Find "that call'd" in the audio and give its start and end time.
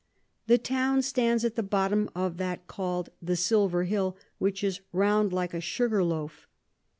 2.37-3.09